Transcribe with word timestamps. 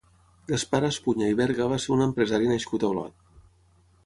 Gaspar 0.51 0.79
Espuña 0.87 1.29
i 1.33 1.37
Berga 1.43 1.69
va 1.75 1.79
ser 1.85 1.93
un 1.99 2.01
empresari 2.09 2.51
nascut 2.55 2.87
a 2.87 2.91
Olot. 2.93 3.43